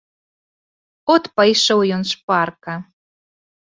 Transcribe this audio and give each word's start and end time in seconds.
От 1.15 1.23
пайшоў 1.39 1.79
ён 1.99 2.03
шпарка. 2.13 2.73